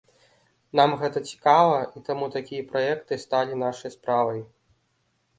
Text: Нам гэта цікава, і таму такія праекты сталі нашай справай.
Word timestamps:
Нам 0.79 0.93
гэта 1.01 1.19
цікава, 1.31 1.75
і 1.99 2.01
таму 2.07 2.29
такія 2.37 2.63
праекты 2.71 3.13
сталі 3.25 3.59
нашай 3.65 3.93
справай. 3.97 4.41